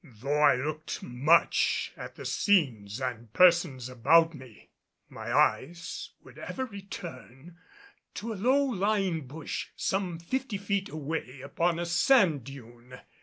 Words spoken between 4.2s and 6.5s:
me, my eyes would